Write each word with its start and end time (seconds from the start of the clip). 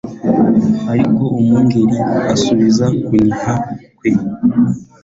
ariko 0.91 1.21
umwungeri 1.37 1.97
asubiza 2.33 2.85
kuniha 3.05 3.53
kwe 3.97 4.09